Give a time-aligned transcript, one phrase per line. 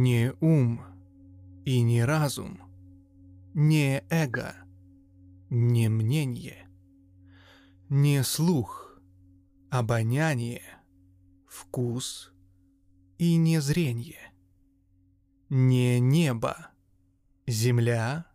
[0.00, 0.80] не ум
[1.64, 2.60] и не разум,
[3.52, 4.54] не эго,
[5.50, 6.68] не мнение,
[7.88, 8.96] не слух,
[9.70, 10.62] обоняние,
[11.48, 12.32] вкус
[13.18, 14.32] и не зрение,
[15.48, 16.68] не небо,
[17.48, 18.26] земля,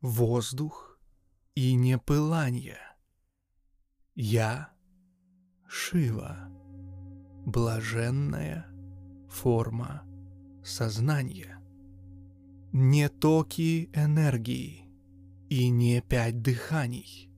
[0.00, 0.98] воздух
[1.54, 2.80] и не пылание.
[4.14, 4.72] Я
[5.68, 6.48] Шива,
[7.44, 8.66] блаженная
[9.28, 10.06] форма
[10.64, 11.58] сознания.
[12.72, 14.84] Не токи энергии
[15.48, 17.30] и не пять дыханий,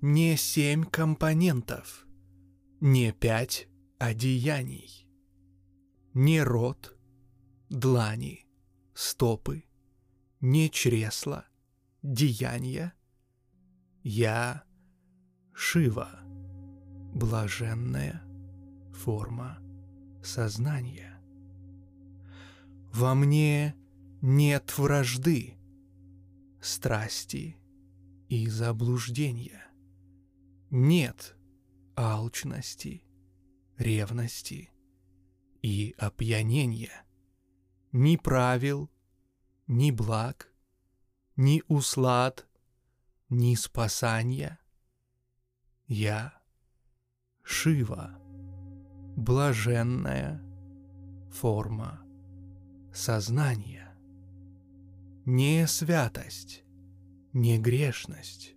[0.00, 2.06] не семь компонентов,
[2.80, 5.06] не пять одеяний,
[6.14, 6.96] не рот,
[7.68, 8.46] длани,
[8.94, 9.64] стопы,
[10.40, 11.46] не чресла,
[12.02, 12.94] деяния.
[14.02, 14.64] Я
[15.52, 16.20] Шива,
[17.14, 18.22] блаженная
[18.92, 19.58] форма
[20.22, 21.15] сознания.
[22.96, 23.76] Во мне
[24.22, 25.58] нет вражды,
[26.62, 27.58] страсти
[28.30, 29.66] и заблуждения.
[30.70, 31.36] Нет
[31.94, 33.04] алчности,
[33.76, 34.70] ревности
[35.60, 37.04] и опьянения.
[37.92, 38.90] Ни правил,
[39.66, 40.50] ни благ,
[41.36, 42.48] ни услад,
[43.28, 44.58] ни спасания.
[45.86, 46.32] Я
[47.42, 48.18] Шива,
[49.18, 50.42] блаженная
[51.30, 52.05] форма
[52.96, 53.94] сознания.
[55.26, 56.64] Не святость,
[57.32, 58.54] не грешность,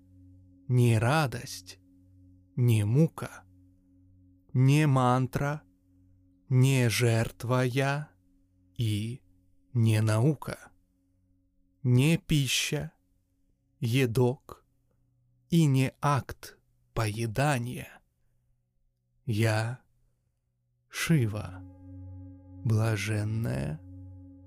[0.67, 1.79] не радость,
[2.55, 3.43] не мука,
[4.53, 5.61] не мантра,
[6.47, 8.09] не жертва я
[8.77, 9.21] и
[9.73, 10.71] не наука,
[11.83, 12.91] не пища,
[13.79, 14.65] едок
[15.49, 16.57] и не акт
[16.93, 18.01] поедания.
[19.25, 19.81] Я
[20.87, 21.61] Шива,
[22.63, 23.79] блаженная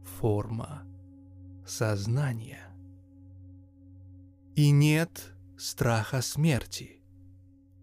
[0.04, 0.84] форма
[1.66, 2.68] сознания.
[4.54, 7.02] И нет страха смерти,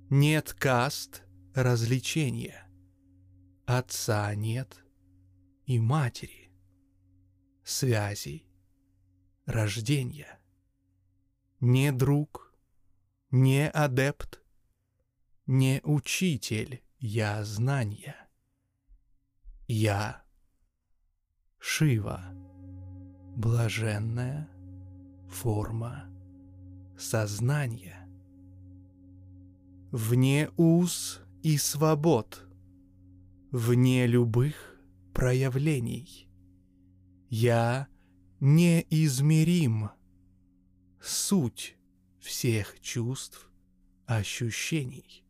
[0.09, 2.68] нет каст развлечения,
[3.66, 4.84] отца нет
[5.66, 6.52] и матери,
[7.63, 8.47] связей,
[9.46, 10.40] рождения.
[11.59, 12.53] Не друг,
[13.31, 14.41] не адепт,
[15.46, 18.16] не учитель я знания.
[19.68, 20.24] Я
[21.59, 22.24] Шива,
[23.36, 24.50] блаженная
[25.30, 26.06] форма
[26.97, 28.08] сознания.
[29.92, 32.47] Вне уз и свобод,
[33.52, 34.80] вне любых
[35.14, 36.30] проявлений.
[37.30, 37.88] Я
[38.40, 39.90] неизмерим,
[41.02, 41.76] суть
[42.20, 43.50] всех чувств,
[44.06, 45.26] ощущений.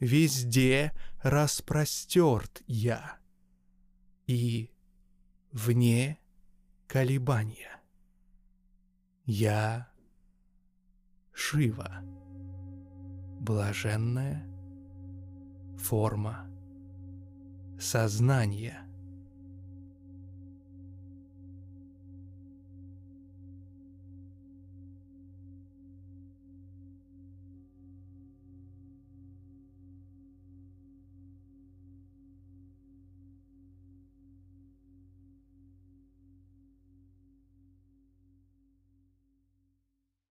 [0.00, 3.18] Везде распростерт я
[4.26, 4.70] и
[5.52, 6.18] вне
[6.86, 7.80] колебания.
[9.24, 9.90] Я
[11.32, 12.02] Шива,
[13.40, 14.46] блаженная
[15.78, 16.50] форма
[17.78, 18.87] сознания.